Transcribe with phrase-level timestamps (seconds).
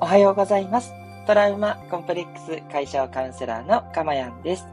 [0.00, 0.94] おはようございます。
[1.26, 4.64] トラウマコンプレックス解消カウンセラーのかまやんです。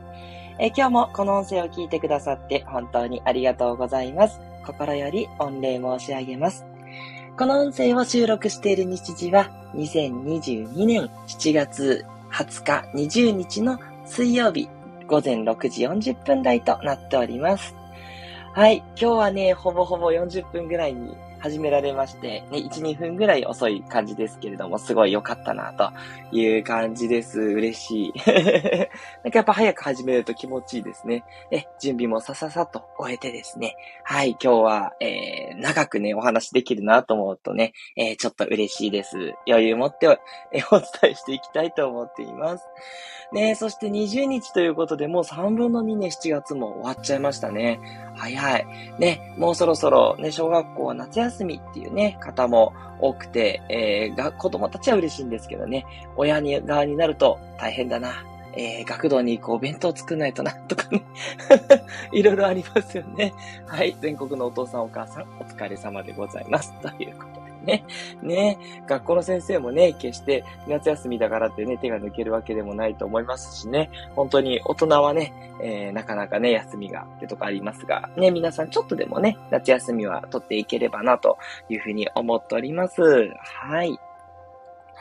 [0.59, 4.39] え今日もこの音声を聞いてくださって本当にありがとうございます。
[4.64, 6.68] 心より御礼申し上げます。
[7.39, 14.69] この音声を収録している日時は2022年7月20日20日の水曜日
[15.07, 17.75] 午前6時40分台となっております。
[18.54, 18.78] はい。
[18.89, 25.91] 今日はね、ほぼほぼ40分ぐらいに始められまして、ね、1、2分ぐらい遅い感じですけれども、すごい良かったな、と
[26.35, 27.39] いう感じです。
[27.39, 28.13] 嬉しい。
[29.23, 31.23] なんかやっぱ早く始めると気持ちいいですね。
[31.51, 33.75] ね、準備もさささっと終えてですね。
[34.03, 39.35] はい、今日は、えー、長くね、お話できるなと思うとね、えー、ちょっと嬉しいです。
[39.47, 40.17] 余裕持って、
[40.52, 42.66] えー、お伝えしていきたいと思っています。
[43.31, 47.80] ね、そして20日ということで、もう3分の2ね、7月も終わっちゃいましたね。
[48.16, 48.66] 早い。
[48.97, 58.23] ね、もうそろそろね、小学校は夏休み休みっていうね、方も多くて、えー、が、子供たちは嬉しいんですけどね、親に側になると大変だな。
[58.58, 61.03] えー、学童に行こう、弁当作んないとな、とかね。
[62.14, 63.33] いろいろありますよね。
[63.67, 63.97] はい。
[64.00, 66.73] 全国のお父さんお母さん、お疲れ様でございます。
[66.81, 67.85] ということでね。
[68.21, 68.58] ね。
[68.88, 73.89] 学校の先生もね、決して夏休みだからってね、手が抜けるわけでもないと思いますしね。
[74.16, 81.38] 本当に大人はね、えー、なかなかね、休みがってとこありますが、ね、皆さんちょっとでもね、夏休みは取っていければなと
[81.69, 83.02] いうふうに思っております。
[83.61, 83.97] はい。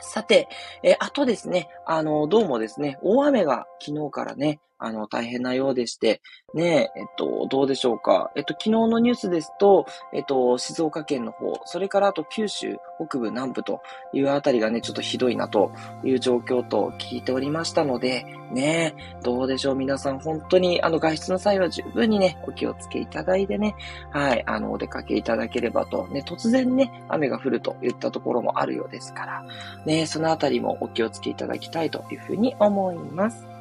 [0.00, 0.48] さて、
[0.82, 6.20] えあとですね、あの、どうもですね、大雨が昨日からね、あの、大変なようでして、
[6.52, 8.30] ねえ、えっと、どうでしょうか。
[8.36, 12.76] えっと、昨日のニュースですと、えっと、静岡県の方、それからあと九州
[13.08, 13.80] 北部南部と
[14.12, 15.72] いうあたりがね、ちょっとひどいなと
[16.04, 19.74] いう状況と聞いておりましたので、ねえ、どうでしょう。
[19.74, 23.74] 皆さん、本当に、あの、外出の際は十分にね、お気をつけいただいてね、
[24.12, 29.44] はい、あの、お出かけいただければと、ね、突然ね、雨が降るといったところもあるようですから、
[29.84, 33.53] ねえ、そのあたりもお気をつけいただきたいというふうに思います。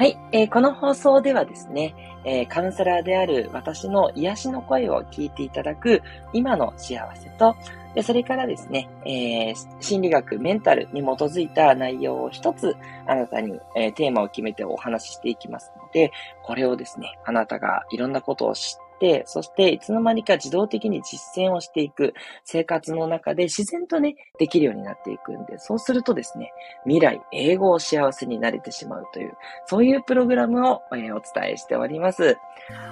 [0.00, 1.94] はい、えー、この放送ではですね、
[2.24, 6.00] えー、カウンセラーである私の癒しの声を聞いていただく
[6.32, 7.54] 今の幸せと、
[7.94, 12.74] でそれからですね、えー、心理学、メンタルに基づいた内容を一つ
[13.06, 16.12] あなたに、えー、テーマを決めてお話ししていきますので、
[16.44, 18.89] これをですね、あなたがいろんなことを知って、
[19.26, 26.52] そしていつの間にか自動的に実践をしていく生活の中で自然とね、できるようになっていくんで、そうするとですね、
[26.84, 29.32] 未来、英語を幸せになれてしまうという、
[29.66, 32.36] そういうプログラムを、えー、お伝えしております。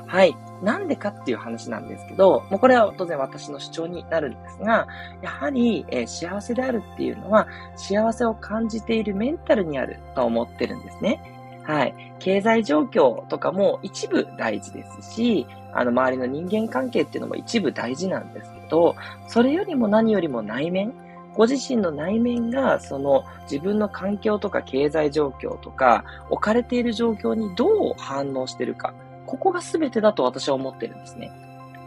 [0.06, 0.34] はい。
[0.62, 4.86] なんでかっていう話なんですけど、もうこれは当然私の主張になるんですが、
[5.22, 11.20] やはり、えー、幸せであるっていうのは、幸せを感じているメンタルにあると思ってるんですね。
[11.64, 11.94] はい。
[12.18, 15.46] 経済状況とかも一部大事ですし、
[15.78, 18.96] あの、周りの人間関係っていうのも一部大事なんですけど、
[19.28, 20.92] それよりも何よりも内面、
[21.34, 28.92] ご自身の内面が、その自分の環境とか経済状況とか、置かれている状況にどう反応してるか、
[29.24, 31.30] ここが全てだと私は思ってるんですね。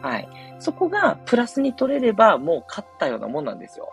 [0.01, 0.27] はい。
[0.59, 3.89] そこがプラスに取れればもう勝ったようなもんなんですよ。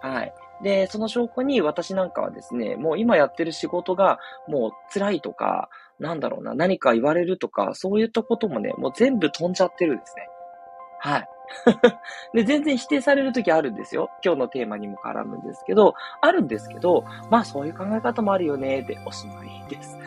[0.00, 0.32] はい。
[0.62, 5.68] で、その証拠に私なんかはですね、もう今やってる仕事がもう辛いとか、
[6.00, 10.28] なんだろうな、何か言われるとか、そういったこともね、もう全部飛んじゃってるんですね。
[10.98, 11.28] はい。
[12.34, 14.10] で、全然否定されるときあるんですよ。
[14.24, 19.98] 今日のテーマにも絡むんですけど、あるんですけど、まあそういう考え方もあるよね、でおしまいです。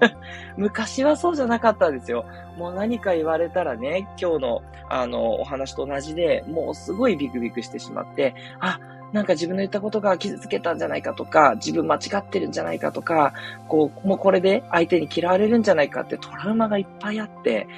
[0.56, 2.24] 昔はそうじゃなかったんですよ。
[2.56, 8.78] もう何か言われたらね、今日のあのお話と同じで、もうすごいビクビクしてしまって、あ、
[9.14, 13.32] なんか自分の言ったことが傷つけたんじゃないかとか、自分間違ってるんじゃないかとか、
[13.68, 17.68] こう、もうこれで相手に嫌われるんじゃないかってトラウマがいっぱいあって、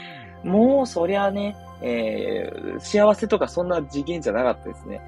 [0.44, 5.02] もうそりゃね、えー、幸せとかそんな次元じゃなかったですね。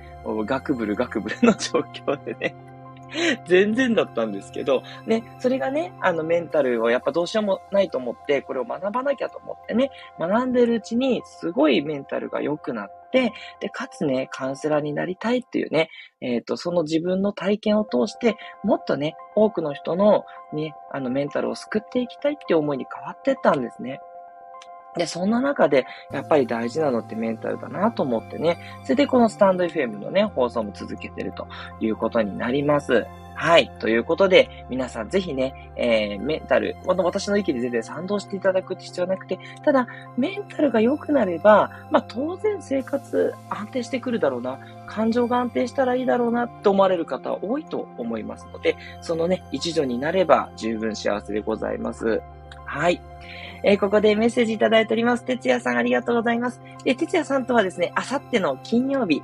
[0.44, 2.54] ガクブルガクブルの状況でね。
[3.46, 15.90] 全然だったんですけど、ね、それがね、あのメンタルをやっぱどうしようもないと思って、これを学ばなきゃと思ってね、学んでるうちにすごいメンタルが良くなって、で、かつね、カウンセラーになりたいっていうね、
[16.20, 24.00] えっ、ー、と、その自分の体験を通して、もっとね、多くの人のね、あのメンタルを救っていきたいっていう思いに変わってったんですね。
[24.96, 31.46] で、そんな中で、やっぱり大事なのってメンタルだなと思ってね、それでこのスタンド FM のね、放送も続けてると
[31.80, 33.06] いうことになります。
[33.38, 33.70] はい。
[33.78, 39.86] ということで、皆さんぜひね、えー、メンタル、この私の意見で全然賛同していただく必要なくて、ただ、
[40.16, 44.58] メンタルが良くなれば、まあ当然生活安定してくるだろうな、
[44.88, 52.20] 感情が安定したらいいだろうなって思われる方は多いと思いますので、そのね、一助になれば十分幸せでございます。
[52.68, 53.00] はい。
[53.64, 55.24] えー、ここでメッセージいただいております。
[55.24, 56.60] 哲也さんありがとうございます。
[56.84, 59.22] で、哲也さんとはですね、あさっての金曜日、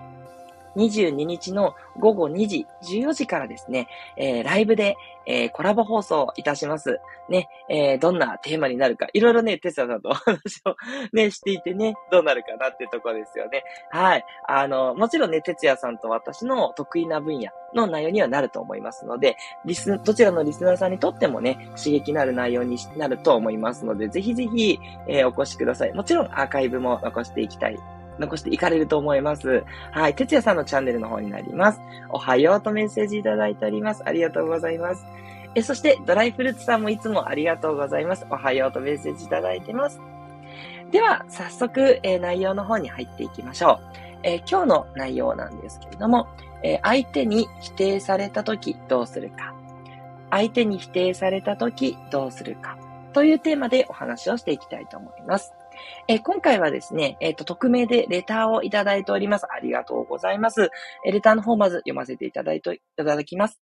[0.77, 7.01] 22日の午後2時、14時からですね、えー、ライブで、えー、コラボ放送いたします。
[7.29, 10.77] ね、えー、どんなテーマになるか、いろいろね、テスラさんとお 話を
[11.13, 13.65] ね、していてね、どうなるかなってとこですよね。
[13.91, 14.25] はい。
[14.47, 24.79] あの、もちろんね、哲也さんと私の得意な分野の内容にはなると思いますので、リス、どちらのリスナーさんにとってもね、刺激のある内容になると思いますので、ぜひぜひ、
[25.09, 25.93] えー、お越しください。
[25.95, 27.79] もちろんアーカイブも残していきたい
[28.19, 29.65] 残していかれると思います。
[29.93, 30.15] はい。
[30.15, 31.81] 哲也さんのチャンネルの方になります。
[32.11, 34.03] おはようとメッセージいただいております。
[34.05, 35.05] ありがとうございます。
[35.55, 38.27] え、そして、ドライフルーツさんもいつもありがとうございます。
[38.29, 40.01] おはようとメッセージいただいてます。
[40.91, 44.05] では、早速、えー、内容の方に入っていきましょう。
[44.25, 46.27] えー、今日の内容なんですけれども、
[46.63, 49.55] えー、相手に否定されたときどうするか。
[50.31, 52.77] 相手に否定されたときどうするか。
[53.13, 55.55] というテーマでお話をしていきたいと思います。
[56.09, 59.47] えー、今回はですね、えっ、ー、と、匿名でレターをいただいております。
[59.51, 60.71] ありがとうございます。
[61.07, 63.61] えー、レターの方まず読ませていただいて、いただきます。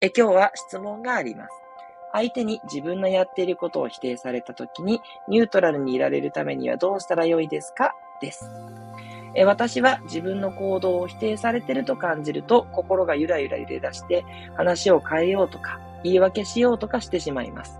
[0.00, 1.50] え今日は質問があります。
[2.12, 7.94] 相手に自分のやっていることを否定されたときに、ニュートラルにいられるためにはどうしたらよいですか？
[8.20, 8.50] です。
[9.34, 14.24] え私は自分の行動を否定されてると感じると、心がゆらゆら揺れ出して、
[14.56, 17.78] 話を変えようとか、言い訳しようとかしてしまいます。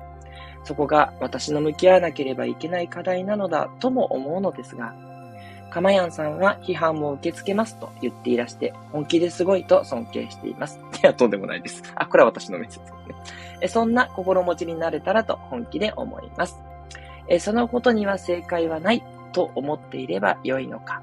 [0.65, 4.95] そこが私の向き合わなければいけない課題なのだとも思うのですが、
[5.71, 10.81] かまやんさんは批判も受け付けますと言っていらして、本気ですごいと尊敬しています。
[11.03, 11.83] いや、とんでもないです。
[11.95, 13.69] あ、これは私のメッセージですね。
[13.69, 16.59] そんな心持ちになれたらと本気で思います。
[17.41, 19.03] そのことには正解はない
[19.33, 21.03] と思っていれば良いのか。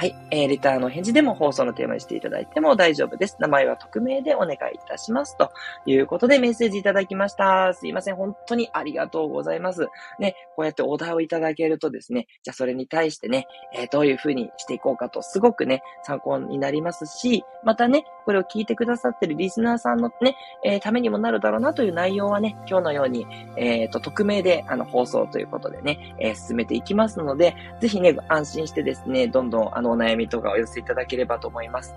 [0.00, 0.16] はい。
[0.30, 3.36] えー、レターの返事でも放送のテーマにしていただいても大丈夫です。
[3.38, 4.58] 名前は匿名でお願いい
[4.88, 5.36] たします。
[5.36, 5.52] と
[5.84, 7.74] いうことでメッセージいただきました。
[7.74, 8.16] すいません。
[8.16, 9.88] 本当にありがとうございます。
[10.18, 23.26] ね、こうやってお題をいただけるとですね、じゃあそれに対してね、えー、どういうふうにしていこうかと、すごくね、参考になりますし、またね、これを聞いてくださってるリスナーさんのね、えー、ためにもなるだろうなという内容はね、今日のように、
[23.56, 31.94] えっ、ー、と、匿名で、あの、放送ということでね、え、進めていきますので、ぜひね、安心してですね、どんどん、あの、お悩みとかお寄せいただければと思います。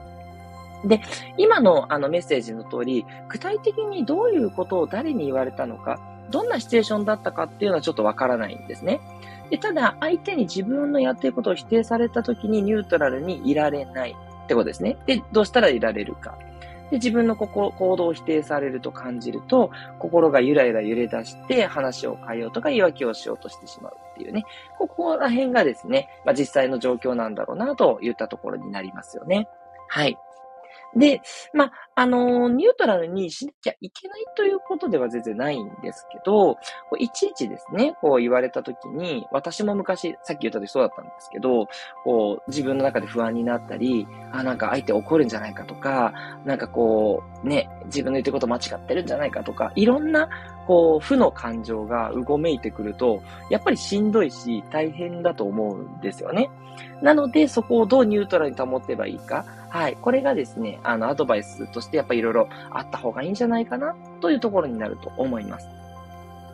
[0.85, 1.01] で、
[1.37, 5.99] 今のあのメッセージの通り、具体的にどういうことを誰に言われたのか、
[6.29, 8.99] どんなシチュエーションだったかっていうのはちょっとわからないんですね。
[9.49, 14.97] でただ、相手に自分のやってることを否定された時にニュートラルにいられないってことですね。
[15.05, 16.37] で、どうしたらいられるか。
[16.89, 24.43] で、自分のここ行動を否定されると感じると、心がゆらゆら揺れ出して話を変えようとか言い訳をしようとしてしまうっていうね。
[24.77, 29.47] ここら辺がですね、まあ、実際の状況なんだろうなといったところになりますよね。
[29.87, 30.17] はい。
[30.95, 31.21] で、
[31.53, 36.57] まあ、あの、ニュートラルにしなきゃいけないということでは全然ないんですけど、
[36.97, 41.67] いちいちですね、こう言われたときに、私も昔、さっき言った時そうだったんですけど、
[42.03, 46.13] こう、自分の中で不安になったり、あ、なんか相手怒るんじゃないかとか、
[46.45, 50.29] なんかこう、ね、自分の言ってること間違ってるんじゃないかとか、いろんな、
[50.65, 56.49] こう、負の感情がうごめいてくると、やっぱりしんどいし、大変だと思うんですよね。
[57.01, 59.45] なので、そこをどうニュートラルに保てばいいか。
[59.69, 59.97] はい。
[59.99, 65.67] これがですね、あの、アドバイスとしてやっぱりいろいろあった方がいいんじゃないかな、というところになると思います。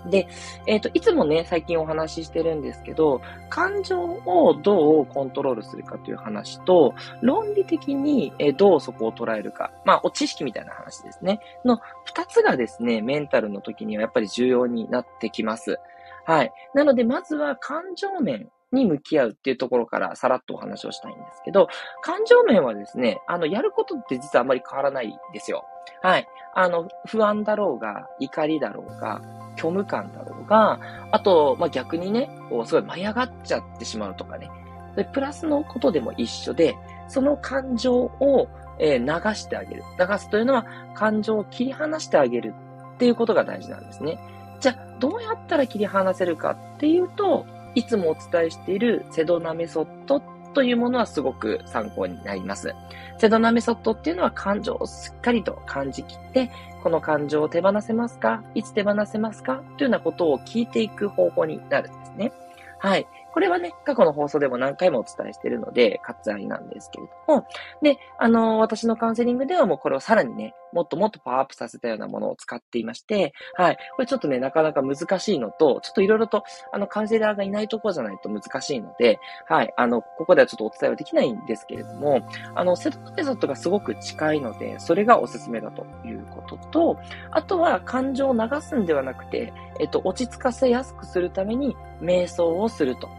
[0.05, 0.27] で、
[0.65, 11.39] えっ、ー、と、いつもね、最近お話ししてるんですけど、感情をどうコントロールするかという話と、論理的にどうそこを捉えるか、まあ、お知識みたいな話ですね。
[11.65, 15.79] の二つがですね、メンタルの時にはやっぱり重要になってきます。
[16.25, 16.51] はい。
[16.73, 21.67] なので、まずは感情面に向き合うっていうところからさらっとお話をしたいんですけど、
[22.01, 25.65] 感情面はですね、あの、やることって実はあまり変わらないですよ。
[26.01, 26.27] はい。
[26.53, 29.21] あの、不安だろうが、怒りだろうが、
[29.59, 30.79] 虚無感だろうが、
[31.11, 34.49] あと、まあ、逆にね、こう、すごい舞い上がっちゃってしまうとかね。
[34.95, 38.47] で、プラスのことでも一緒で、その感情を、
[38.79, 39.83] えー、流してあげる。
[39.99, 42.53] 流すというのは、感情を切り離してあげる
[42.95, 44.19] っていうことが大事なんですね。
[44.61, 50.21] じゃあ、どうやったら切り離せるかっていうと、いつもお伝えしているセドナメソッド
[50.53, 52.73] というものはすごく参考になります。
[53.17, 56.51] セドナメソッドっていうのは感情をしっかりと感じきって、
[56.83, 58.43] この感情を手放せますか？
[58.55, 59.63] いつ手放せますか？
[59.77, 62.31] というようなことを聞いていく方法になるんですね。
[62.79, 63.07] はい。
[63.31, 67.45] これはね、過去の放送でも何回もお伝えしているので、割愛なんですけれども、
[67.81, 73.77] で、あの、私のカウンセリングではもうこれをさらにね、もっともっとパワーアップさせたようなものを使っていまして、はい。
[73.95, 79.73] これちょっとね、なかなか難しいのと、ちょっといろいろと、あの、カウンセラーがいないところじゃないと難しいので、はい。
[79.77, 86.99] あの、ここではちょっとお伝えはできないんですけれども、あの、セットメソッドがすごく近いので、それがおすすめだということと、
[87.31, 93.09] あとは感情を流すんではなくて、えっと、落ち着かせやすくするために、瞑想をすると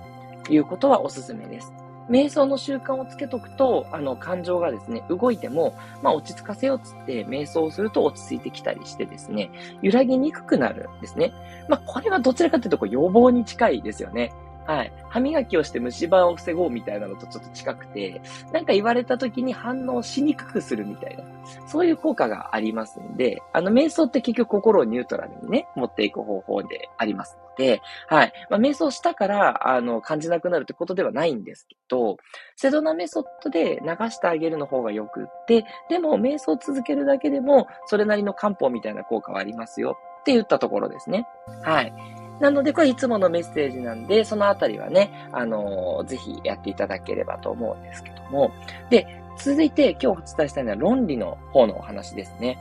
[0.49, 1.73] いうことはおすすめです。
[2.09, 9.51] 瞑想の習慣をつけとくと、あの、感情がですね、動いても、まあ、落ち着かせようっつって、瞑想をすると落ち着いてきたりしてですね、
[9.83, 11.33] 揺らぎにくくなるんですね。
[11.69, 14.33] まあ、これはどちらかというと、こう予防に近いですよね。
[14.71, 14.93] はい。
[15.09, 18.23] 歯磨きをして虫歯を防ごうみたいなのとちょっと近くて、
[18.53, 21.25] なんか言われた時に反応しにくくするみたいな、
[21.67, 28.33] そういう効果がありますんで、あの、瞑想って結局心をニュートラルにね、持っていく方法でありますので、はい。
[28.49, 32.17] まあ、瞑想したから、あの、感じなくなるってことではないんですけど、
[32.55, 41.27] セドナメソッドで流してあげるの方がよくって、でも、瞑想を続けるだけでも、それなりの漢方みたいな効果はありますよって言ったところですね。
[41.65, 41.93] はい。
[42.41, 48.51] なので、これいつものメッセージなんで、そのあたりはね、あのー、ぜひやっていただければと思うんですけども。
[48.89, 49.07] で、
[49.39, 52.59] 続いて今日お伝えしたいのは論理の方のお話ですね。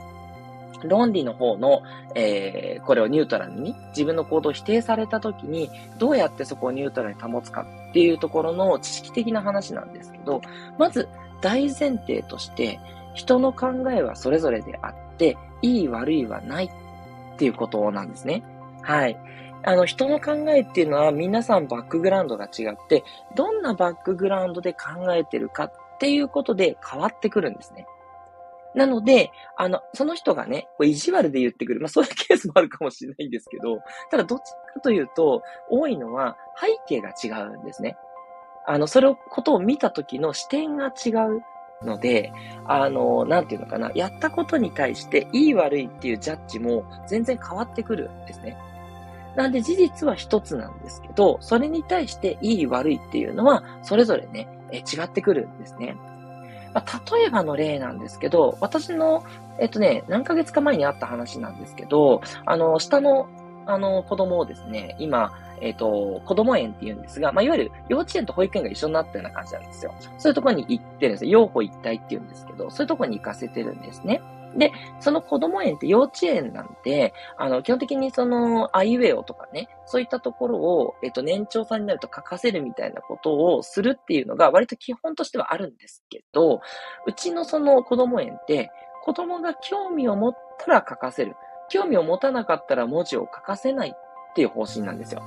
[0.84, 1.82] 論理の方の、
[2.14, 10.40] えー、これをニュートラルに、自分の行動を否定された時に、どうやってそこをニュートラルに保つかっていうところの知識的な話なんですけど、
[10.78, 11.08] まず
[11.40, 12.80] 大前提として、
[13.14, 16.70] 人の考えはそれぞれであって、いい悪いはないっ
[17.36, 18.42] ていうことなんですね。
[18.82, 19.18] はい。
[19.62, 23.04] あの、人の考えっていうのは皆さんバックグラウンドが違って、
[23.36, 27.86] どんなバックグラウンドで考えてるかっていうことで変わってくるんですね。
[28.74, 31.80] なので、あの、その人がね、こう意地悪で言ってくる。
[31.80, 37.96] まあそういうケースもあるかもしれないんですけど、ただどっちかというと、多いのは背景が違うんですね。
[38.66, 41.42] あの、それを、ことを見た時の視点が違う
[41.84, 42.32] ので、
[42.64, 48.56] あの、なんていうのかな、やったことに対していい悪いっていうジャッジも全然変わってくるんですね。
[49.40, 55.96] なんで事実は一つなんですけど、それに対していい悪いっていうのは、それぞれね、え違ってくるんですね。
[56.74, 59.24] まあ、例えばの例なんですけど、私の、
[59.58, 63.28] えっとね、何ヶ月か前にあった話なんですけど、あの、下の、
[63.64, 65.32] あの、子供をですね、今、
[65.62, 69.94] えっ、と、子供園って言うんですが、まあ、いわゆる幼稚園と保育園が一緒になったような感じなんですよ。
[70.18, 71.30] そういうところに行ってるんですよ。
[71.30, 74.20] 養護一体って言うんですけど、そういうところに行かせてるんですね。
[74.56, 86.60] で、その子供園って幼稚園なんで、あの、基本的にその、アイウェオとかね、そういったところを、えっと、年長さんになると書かせるみたいなことをするっていうのが割と基本としてはあるんですけど、
[87.06, 88.70] うちのその子供園って、
[89.04, 91.36] 子供が興味を持ったら書かせる。
[91.68, 95.22] 興味を持たなかったら文字を書かせないっていう方針なんですよ。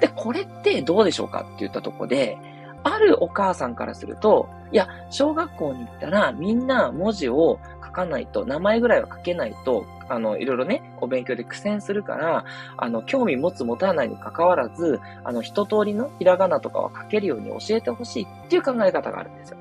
[0.00, 2.36] で、これってどうでしょうかって言ったとこで、
[2.84, 7.60] あるお母さんからすると、いや、小学校に行ったらみんな文字を
[7.92, 12.44] かないと、名前ぐらいは書けないと、あの、いろいろね、お勉強で苦戦するから、
[12.76, 19.58] あの、興味持つ持たないに関わらず、あの、一通りのひらがなとかは書けるように教えてほしいっていう考え方があるんですよ。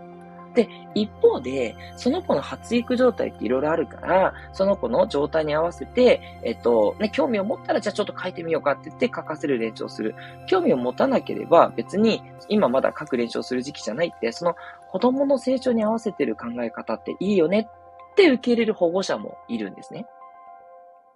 [0.54, 10.14] で、一方で、その子の発育状態っていろいろあるから、その子の状態に合わせて、えっと、ね、興味を持ったらじゃあちょっと書いてみようかって言って書かせる練習をする。
[10.48, 14.56] 興味を持たなければ別に今まだ書く練習をする時期じゃないって、その
[14.90, 17.70] 子供の成長に合わせてる考え方っていいよね
[18.12, 20.06] って受け入れる保護者もいるんですね。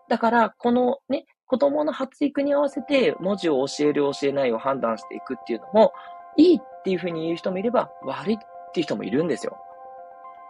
[0.07, 5.93] だから、このね、子供の発育に合わせて文字を教える教えないを判断していくっていうのも、
[6.37, 8.37] いいっていうふうに言う人もいれば、悪いっ
[8.73, 9.57] ていう人もいるんですよ。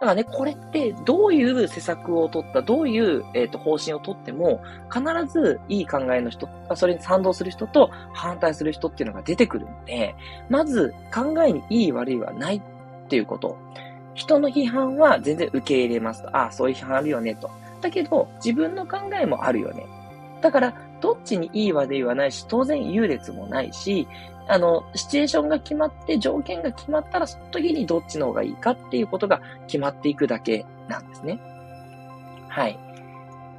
[0.00, 4.62] からね、これってどういう施策を取った、どういう、えーと、方針を取っても、
[4.92, 10.14] 必ずいい考えの人、それに賛同する人と反対する人っていうのが出てくるので、
[10.50, 13.56] まず考えにいい悪いはないっていうこと。
[14.16, 16.36] 人の批判は全然受け入れますと。
[16.36, 17.50] ああ、そういう批判あるよねと。
[17.80, 19.86] だけど、自分の考えもあるよね。
[20.40, 24.08] だから、どっちにいい悪いはないし、当然優劣もないし、
[24.48, 31.38] あの、シチュエーションが決まって、条件が決まったら、その時にどっちの方がいいかっていうことが決まっていくだけなんですね。
[32.48, 32.78] はい。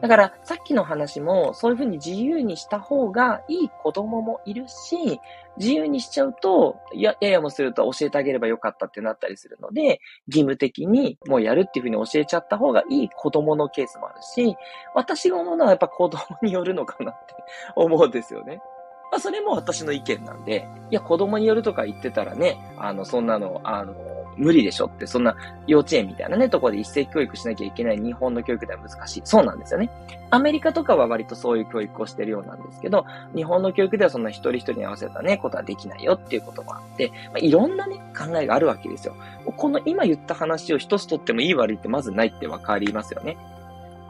[0.01, 5.19] だから、さっきの話も、そういうふうに自由にした方がいい子供もいるし、
[5.57, 14.55] 自由にしちゃうと、いや、ややもすると教えてあげればよかったってなったりするので、義務的にもうやるっていうふうに教えちゃった方がいい子供のケースもあるし、
[14.93, 17.33] 私が思うのはやっぱ子供によるのかなって
[17.75, 18.61] 思うんですよね。
[19.09, 23.95] まあ、それも私の意見なんで、いや、子供によるとか言ってたらね、あの、そんなの、あの、
[24.37, 29.21] 無理でしょって、そんな幼稚園みたいなね、とこで一斉教育しなきゃいけない日本の教育では難しい。
[29.25, 29.89] そうなんですよね。
[30.29, 39.15] アメリカとかは割とそういう教育をしてるようなんですけど、日本の教育ではそんな一人一人に合わせたね、ことはできないよっていうこともあって、まあ、いろんなね、考えがあるわけですよ。
[39.55, 43.37] この今言った話を一つとってもいい悪いってまずないってわかりますよね。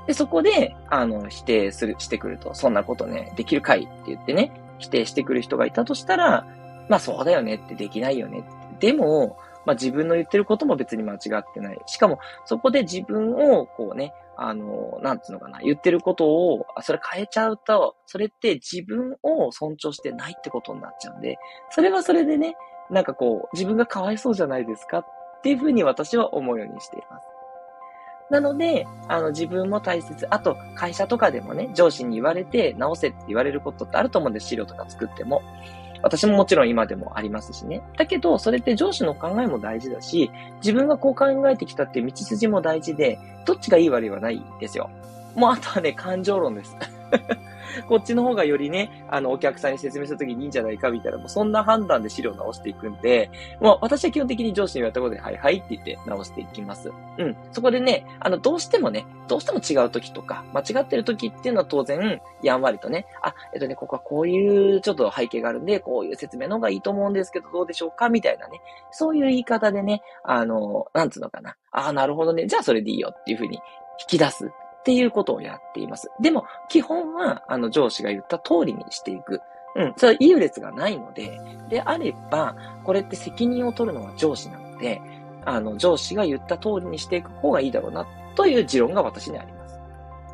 [0.08, 6.46] で、そこで、あの、否定する、してくると、そんなことね、できるかいって言ってね、否定してくる人がいたとしたら、
[6.88, 8.44] まあそうだよねってできないよね。
[8.80, 11.80] でも、まあ自分の言ってることも別に間違ってない。
[11.86, 21.38] しかも、そこで自分をこうね、あの、なんつうのかな、言ってることを、それ変えちゃうと、それって自分を尊重してないってことになっちゃうんで、
[21.72, 22.56] それはそれでね、
[22.90, 25.06] なんかこう、自分がかわいそうじゃないですかっ
[25.44, 27.28] ていうふうに私は思うようにしています。
[28.30, 30.28] なので、あの、自分も大切。
[30.30, 35.42] あと、会社とかでもね、上司に言われて直せって言われることってあると思うんです、資料とか作っても。
[36.02, 37.82] 私ももちろん今でもありますしね。
[37.98, 44.90] だけど、それって上司の考えも大事だし、自分がこう考えてきたっていう道筋も大事で、どっちがいい悪いはないですよ。
[45.36, 46.76] もうあとはね、感情論です。
[47.88, 53.30] こっちの方がよりね、あの、お客さんに説明した時にいいんじゃないかみたいな、もうそんな判断で資料を直していくんで、
[53.60, 56.92] もう私は基本的に上司に言われたことで、はいはいって言って直していきます。
[57.18, 57.36] うん。
[57.52, 71.56] そこでね、あの、どうしてもね、どうしても違う時とか、間違ってる時っていうのは当然、やんわりとね、あ、えっとね、ここはこういうちょっと背景があるんで、こういう説明の方がいいと思うんですけど、どうでしょうかみたいなね、そういう言い方でね、あの、なんつうのかな。
[71.72, 72.48] ああ、なるほどね。
[72.48, 73.60] じゃあそれでいいよっていうふうに
[74.00, 74.52] 引き出す。
[74.88, 76.10] っていうことをやっています。
[76.22, 79.42] でも、基本は、あの、上司が言った通りにしていく。
[79.76, 85.02] うん、それは優劣がないので、であれば、これって責任を取るのは上司なので、
[85.44, 89.57] あの、上司が言った通りにしていく方がいいだろうな、という持論が私にあります。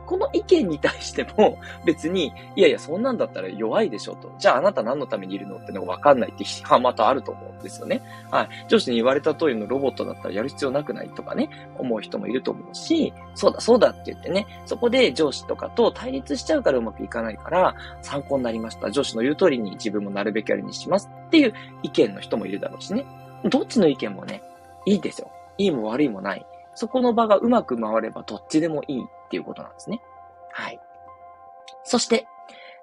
[0.06, 4.32] この意見に対しても、 別に、いやいや、そんなんだったら弱いでしょと。
[4.38, 8.02] じゃああなた何のためにいるのってのがわかんないって批判またあると思うんですよね。
[8.32, 8.50] はい。
[8.68, 18.92] 上司に言われた通りのロボットだったらやる必要なくないとかね、思う人もいると思うし、そうだそうだって言ってね、そこで上司とかと対立しちゃうからうまくいかないから、参考になりました。
[18.92, 23.06] 上司の言う通りに自分もなるべきようにしますっていう意見の人もいるだろうしね。
[23.46, 24.42] どっちの意見もね、
[24.86, 25.32] いいですよ。
[25.58, 26.46] いいも悪いもない。
[26.76, 30.02] そこの場がうまく回ればどっちでもいいっていうことなんですね。
[30.52, 30.80] はい。
[31.84, 32.28] そして、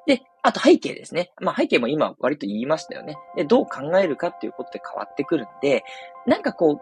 [0.06, 1.32] で、あと背景ですね。
[1.40, 3.16] まあ背景も今割と言いましたよね。
[3.36, 5.84] で、どう考えるかっていうことで変わってくるんで、
[6.26, 6.80] なんかこう、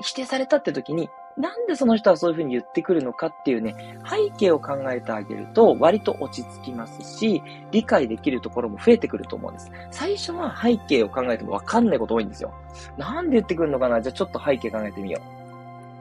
[0.00, 9.70] 否定されたって時に、なんでその人はそういうふうに言ってくるのかっていうね、背景を考えてあげると割と落ち着きますし、理解できるところも増えてくると思うんです。
[9.92, 12.52] 最初は背景を考えてもわかんないこと多いんですよ。
[12.96, 14.00] なんで言ってくるのかな？
[14.02, 15.37] じゃあちょっと背景考えてみよう。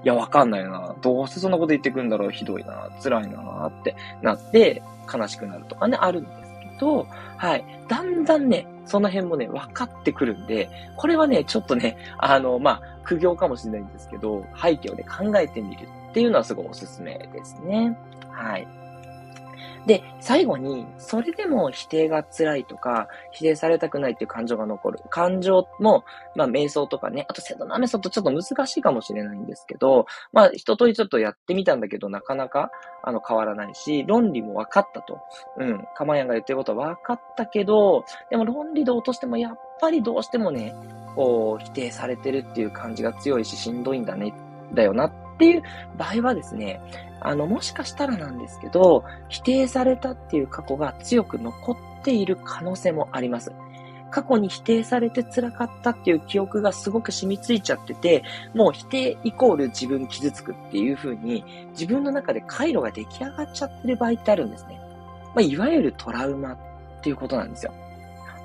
[0.07, 0.95] や、わかんないな。
[1.01, 2.31] どうしてそんなこと言ってくんだろう。
[2.31, 2.89] ひどいな。
[3.03, 3.67] 辛いな。
[3.67, 4.81] ってなって、
[5.13, 7.65] 悲しくなるとかね、あるんですけど、はい。
[7.87, 17.97] だんだんね、その辺もね、分かってくるんで、これはね、ちょっとね、あの、まあ、苦行かもしれないんですけど、背景をね、考えてみるっていうのはすごいおすすめですね。
[18.31, 18.67] はい。
[19.87, 24.99] で、最後に、それでも否定が辛いとか、否定されたくないっていう感情が残る。
[25.09, 26.03] 感情も、
[26.35, 32.69] まあ、瞑想とかね、あとセドナメソとちょっと難しいかもしれないんですけど、まあ、一通りちょっとやってみたんだけど、なかなか、
[33.01, 35.21] あの、変わらないし、論理も分かったと。
[35.57, 35.87] うん。
[35.95, 40.75] かまやんが言ってることは分かったけど、でも論理で落としても、やっぱりどうしてもね、
[41.15, 44.33] こう、否定されてるっていう感じが強いし、しんどいんだね、
[44.73, 45.63] だよなっっていう
[45.97, 46.81] 場合はですね、
[47.21, 53.51] あの、もしかしたらなんですけど、否定されたっていう過去が強く残っている可能性もあります。
[54.09, 58.23] 過去に否定されて辛かったっていう記憶がすごく染みついちゃってて、
[58.55, 64.79] もう否定イコール自分傷つくっていう風に、自分の中で回路が出来上がっちゃってる場合ってあるんですね。
[65.35, 66.57] まあ、いわゆるトラウマっ
[67.01, 67.73] ていうことなんですよ。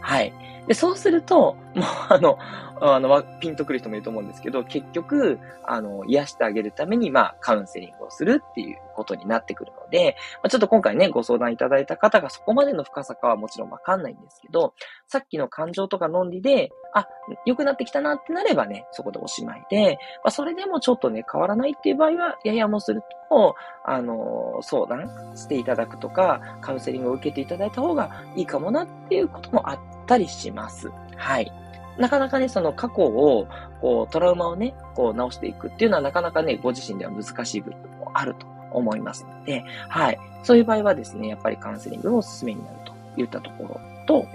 [0.00, 0.32] はい。
[0.66, 2.38] で、そうすると、もうあの、
[2.84, 14.74] あの、ピンとくる人もいると思うんですけど、結局、あの、癒してあげるために、まあ、カウンセリングをするっていうことになってくるので、まあ、ちょっと今回ね、ご相談いただいた方がそこまでの深さかはもちろんわかんないんですけど、
[15.06, 17.06] さっきの感情とか論理で、あ、
[17.46, 30.90] 良くなってきたなってなればね、そこでおしまいで、まあ、それでもちょっとね、変わらないっていう場合は、ややもすると、あの、相談していただくとか、カウンセリングを受けていただいた方がいいかもなっていうこともあったりします。
[31.16, 31.52] はい。
[31.98, 33.48] なかなかね、その過去を、
[33.80, 40.18] こう、トラウマをね、こう直していくっていうのはなかなかね、ご自身では難しい部分もあると思いますので、はい。
[40.42, 44.26] そういう場合はですね、やっぱりカウンセリングがおすすめになるといったところと、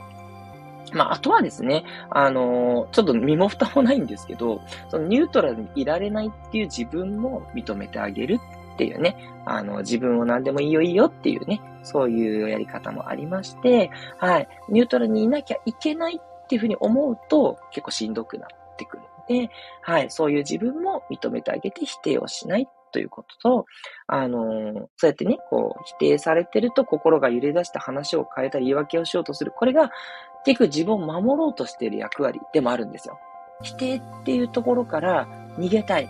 [0.93, 8.39] まあ、あとはですね、あのー、ちょっと身も蓋もないんですけど、そのニュートラルにいられないっていう自分も認めてあげる
[8.75, 23.65] っていうね、あの、自分を何でもいいよいいよっていうね、そういうやり方もありまして、はい、ニュートラルにいなきゃいけないっていうふうに思うと結構しんどくなってくるので、はい、そういう自分も認めてあげて否定をしないということと、
[24.07, 29.51] あのー、そうやってね、こう、否定されてると心が揺れ出して話を変えたり言い訳をしようとする。
[29.51, 29.91] これが
[30.45, 33.19] 結局自分を守ろうとしている役割でもあるんですよ。
[33.61, 36.07] 否定っていうところから逃げたい。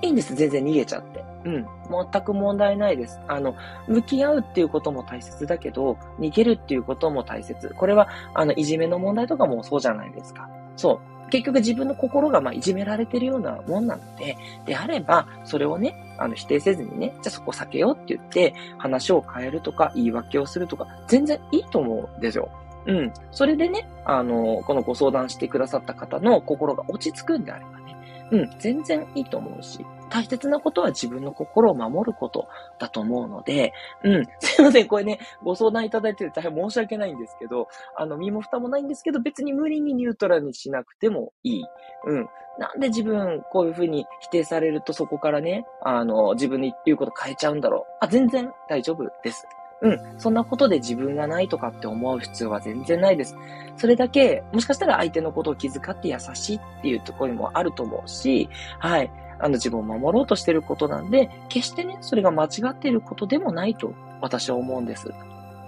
[0.00, 1.33] いいんです、全然逃げちゃって。
[1.44, 1.66] うん。
[2.12, 3.20] 全く問題ないです。
[3.28, 3.54] あの、
[3.86, 7.74] 向き合うっていうことも大切だけど、逃げるっていうことも大切。
[7.76, 10.48] これは、あの、いじめの問題とかもそうじゃないですか。
[10.76, 11.14] そう。
[11.30, 22.48] 結局自分の心がまあいじめられてるようなもんなので、であれば、それをね、あの、否定せずにね、じゃあそこ避けようって言って、話を変えるとか、言い訳をするとか、全然いいと思うんですよ。
[22.86, 23.12] うん。
[23.32, 27.96] それでね、あの、このご相談してくださった方の心が落ち着くんであればね、
[28.34, 32.48] うん、全然いいと思うし、大切なことは自分の心を守ること
[32.80, 34.26] だと思うので、うん。
[34.40, 34.88] すいません。
[34.88, 41.64] これね、ご相談いただいてて大変申し訳ないんですけど、あの、身も蓋もないんですけど、別に無理にニュートラルにしなくてもいい。
[42.06, 42.28] うん。
[42.58, 47.96] なんで自分、こういうふうに否定されるとそこからね、あの、自分で言うこと変えちゃうんだろう。
[48.00, 49.46] あ、全然大丈夫です。
[49.84, 50.00] うん。
[50.18, 53.36] そんなことで自分がないとかって思う必要は全然ないです。
[53.76, 59.10] それだけ、もしかしたら相手のことを気遣って優しいっていうところにもあると思うし、はい。
[59.38, 63.92] あの自分を守ろうとしてることなんで、決してね、それが間違っていることでもないと
[64.22, 65.12] 私は思うんです。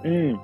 [0.05, 0.41] うん。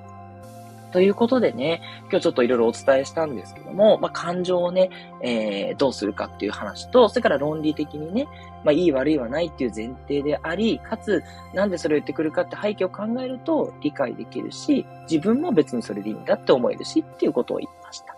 [0.93, 8.27] ということでね、今日ちょっといろいろお伝えしたんですけども、まあ、感情をね、えー、どうするかっていう話と、それから論理的にね、
[8.63, 11.23] まあ、いい悪いはないっていう前提であり、かつ、
[11.55, 18.15] なんでそれを言ってくるかって背景を考えると理解できるし、自分も別にそれでいいんだって思えるしっていうことを言いました。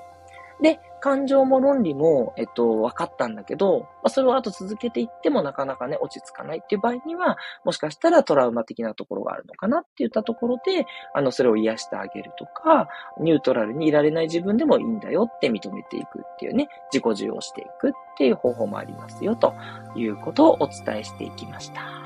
[0.61, 12.87] で、感情も論理も、えっと、分かったんだけど、まあ、それを後続けていってもなかなかね、落ち着かないっていう場合には、もしかしたらトラウマ的なところがあるのかなって言ったところで、あの、それを癒してあげるとか、
[13.19, 19.53] ニュートラルにいられない自分でもいいんだよって認めていくっていうね、自己受容していくっていう方法もありますよ、と
[19.95, 22.04] いうことをお伝えしていきました。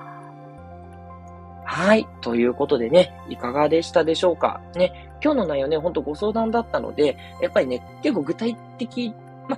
[1.72, 2.08] はい。
[2.22, 4.60] ということでね、いかがでしたでしょうか？
[4.74, 9.14] ね、今日の内容ね、ほんとご相談だったので、やっぱりね、結構具体的、
[9.48, 9.58] ま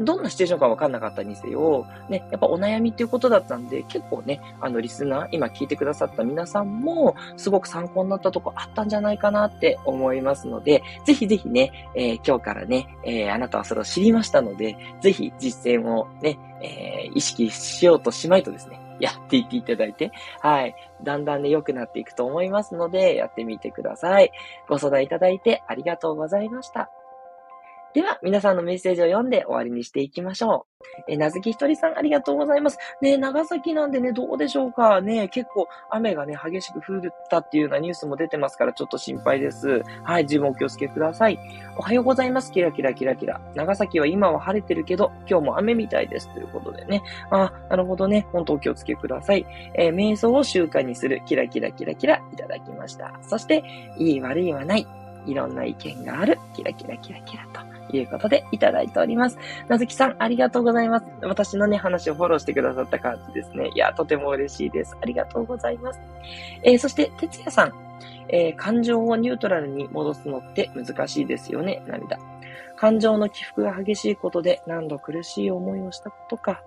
[0.00, 20.74] どんなシチュエーションかわかんなかったにせよ、ね、やっぱお悩みっていうことだったんで、結構ね、あの、リスナー、今聞いてくださった皆さんも、すごく参考になったとこあったんじゃないかなって思いますので、ぜひぜひね、えー、今日からね、えー、あなたはそれを知りましたので、ぜひ実践をね、えー、意識しようとしまいとですね、やっていっていただいて、はい。
[21.02, 24.32] だんだんね、良くなっていくと思いますので、やってみてください。
[24.68, 26.90] ご相談いただいてありがとうございました。
[27.98, 30.68] では、皆さんのメッセージを読んで終わりにしていきましょ
[31.08, 31.12] う。
[31.12, 32.78] え、なずきひとりさん、ありがとうございます。
[33.02, 35.00] ね長崎なんでね、どうでしょうか？
[35.00, 39.82] ね結構雨がね、激しく降ったっていうようなニュースも出てますから、ちょっと心配です。
[40.04, 41.40] はい、自分お気をつけください。
[41.76, 42.52] おはようございます。
[42.52, 43.40] キラキラキラキラ。
[43.56, 46.32] 長崎は今は晴れてるけど、今日も雨みたいです。
[46.32, 47.02] ということでね。
[47.32, 48.28] あ、なるほどね。
[48.30, 49.44] 本当お気をつけください。
[49.74, 51.20] えー、瞑想を習慣にする。
[51.26, 53.18] キラキラキラキラいただきました。
[53.22, 53.64] そして、
[53.98, 54.86] いい悪いはない。
[55.26, 56.38] いろんな意見がある。
[56.54, 57.66] キラキラキラキラと。
[57.96, 59.38] いうことでいただいております。
[59.68, 61.06] なずきさん、ありがとうございます。
[61.22, 63.70] 私のね、話をフォローしてくださった感じですね。
[63.74, 64.96] いや、とても嬉しいです。
[65.00, 66.00] ありがとうございます。
[66.62, 67.72] えー、そして、てつやさん、
[68.28, 72.18] えー、感情をニュートラルに戻すのって難しいですよね、涙。
[72.76, 76.62] 感情の起伏が激しいことで何度苦しい思いをしたことか。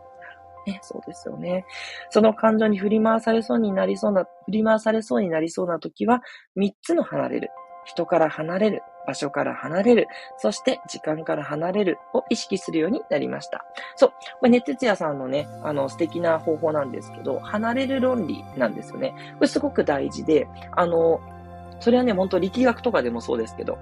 [0.68, 1.66] ね、そうですよね。
[2.10, 6.22] その感情に振り回されそうになりそうな、振り回されそうになりそうな時は、
[6.56, 7.50] 三つの離れる。
[7.84, 13.66] 人から離れる、場所から離れる、そして時間から離れるを意識するようになりました。
[13.96, 14.10] そう。
[14.40, 19.14] これね、哲也さんのね、あの、素敵な方法なんですけど、離れる論理なんですよね。
[19.36, 21.20] これすごく大事で、あの、
[21.80, 23.78] それはね、本当力学とかでもそうですけど、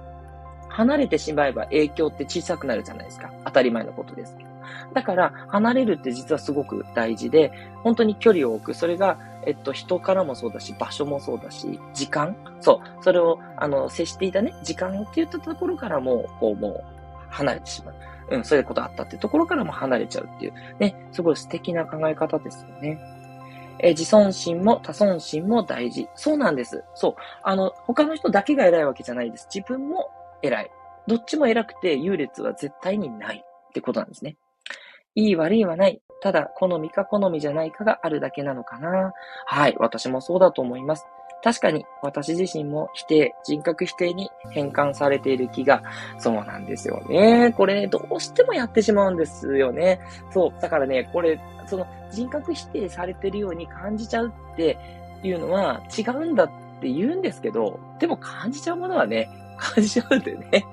[0.68, 3.30] 離れてしまえば影響って小さくなるじゃないですか。
[3.44, 4.49] 当たり前のことですけど。
[4.94, 8.74] だから、離れるって実はすごく大事で、本当に距離を置く。
[8.74, 13.04] それが、えっと、人からもそうだし、場所もそうだし、時間そう。
[13.04, 16.84] それを、あの、接していたね、時間って言ったところからも、こう、もう、
[17.30, 17.94] 離れてしまう。
[18.30, 23.00] うん、そういうことあったっていうところからも離れちゃうっていう、ね、すごい素敵な考え方ですよね。
[23.82, 26.08] え自尊心も多尊心も大事。
[26.14, 26.84] そうなんです。
[26.94, 27.14] そう。
[27.42, 29.48] あの、他の人だけが偉いわけじゃないです。
[29.52, 30.10] 自分も
[30.42, 30.70] 偉い。
[31.06, 34.36] どっちも偉くて優劣は絶対にないってことなんですね。
[35.14, 36.00] いい悪いはない。
[36.22, 39.12] ただ、好みか好みじゃないかがあるだけなのかな。
[39.46, 41.06] はい、私もそうだと思います。
[41.42, 45.82] 確かに、私自身も否定、人格否定に変換されている気が、
[46.18, 47.54] そうなんですよね。
[47.56, 50.00] これね、どうしてもやってしまうんですよね。
[50.30, 50.60] そう。
[50.60, 54.76] だからね、これ、その人格否定されてるように感じちゃうって
[55.22, 60.66] いうのは違うんだって言うんですけど、でも感じちゃうものはね、感じちゃうんでね。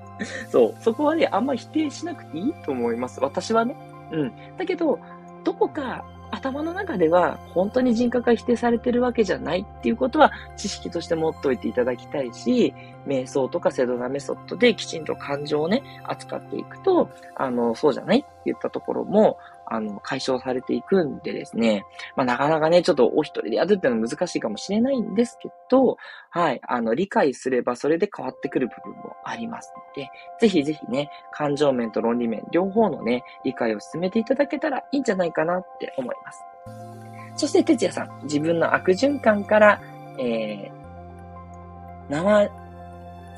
[0.49, 0.75] そう。
[0.81, 3.21] そこはね、あんま否定しなくていいと思います。
[3.21, 3.75] 私はね。
[4.11, 4.31] うん。
[4.57, 4.99] だけど、
[5.43, 12.73] どこか頭の中では本当に人格が否定されてるわけじゃないっていうことは知識として持っておいていただきたいし、
[13.05, 19.37] 瞑想とかセドナメソッドできちんと感情をね、扱っていくと、あの、そうじゃないって言ったところも、
[19.69, 21.83] あの、解消されていくんでですね、
[22.15, 25.97] まあ、なかなかね、ちょっとお一人でやるっていうのは難しいかもしれないんですけど、
[26.29, 36.43] はい、あの、理解すればそれで変わってくる部分もありますので、ぜひぜひね、感情面と論理面、両方のね、理解を進めていただけたらいいんじゃないかなって思います。
[37.35, 39.81] そして、哲也さん、自分の悪循環から、
[40.19, 40.71] えー、
[42.09, 42.49] 生、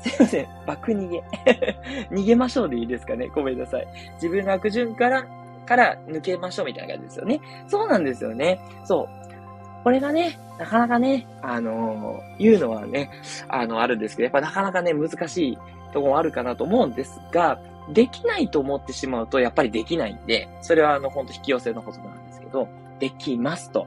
[0.00, 0.48] すいません。
[0.66, 1.22] 爆逃げ。
[2.10, 3.28] 逃げましょうでいいですかね。
[3.28, 3.86] ごめんなさい。
[4.14, 5.26] 自分の悪循から、
[5.70, 7.40] から抜けましょうみたいな感じですよね。
[7.68, 8.60] そうなんですよね。
[8.84, 9.84] そう。
[9.84, 13.08] これがね、なかなかね、あのー、言うのはね、
[13.46, 15.58] あの、あるんですけど、やっぱなかなかね、難しい
[15.92, 17.60] とこもあるかなと思うんですが、
[17.92, 23.86] できないと思ってしまうと、やっぱりできないんで、それはあの、本当引き寄せのことなんですけど、できますと。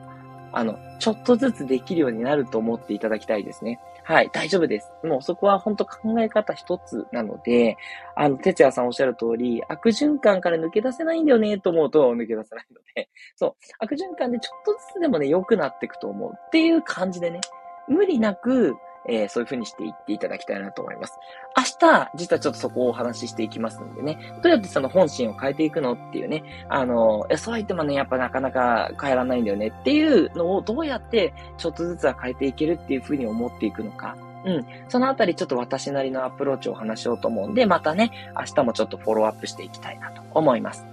[0.54, 3.82] あの、ちょっとずつできるようになると思っていただきたいですね。
[4.06, 4.92] はい、大丈夫です。
[5.04, 7.78] もうそこは本当考え方一つなので、
[8.16, 17.40] あの、哲也さんおっしゃる通り、悪循環から抜け出せないんだよね、と思うと抜け出せないので、 そう、悪循環でちょっとずつでもね、良くなっていくと思うっていう感じでね、
[17.88, 18.76] 無理なく、
[19.08, 21.20] えー、そういう風にしていっていただきたいなと思います。
[21.58, 34.16] 明日、実はちょっとそこをお話ししていきますんでね、どうやってその本心を変えていくのっていうね、あの、そうは言ってもね、やっぱなかなか変えられないんだよねっていうのをどうやってちょっとずつは変えていけるっていう風に思っていくのか。
[34.46, 34.66] うん。
[34.90, 40.86] そのあたりちょっと私なりのアプローチを話しようと思うんで、またね、明日もちょっとフォローアップしていきたいなと思います。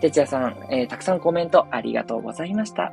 [0.00, 2.92] 哲也さん、えー、たくさんコメントありがとうございました。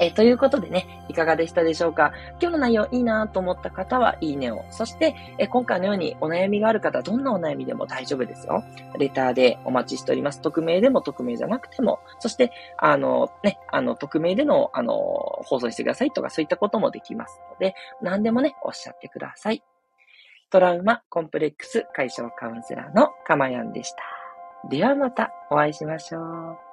[0.00, 2.12] えー、ということでね、いかがでしたでしょうか？
[2.40, 4.64] 今日の内容いいなと思った方はいいねを。
[4.70, 8.62] そして、えー、今回のようにお悩みがある方、どんなお悩みでも大丈夫ですよ。
[8.98, 10.40] レターでお待ちしております。
[10.40, 19.62] 匿名でも匿名じゃなくても、そして、あの、ね、あの、匿名での、あの、放送してくださいとか、そういったこともできますので、何でもね、おっしゃってください。
[20.50, 24.02] トラウマコンプレックス解消カウンセラーのかまやんでした。
[24.68, 26.67] ではまたお会いしましょう。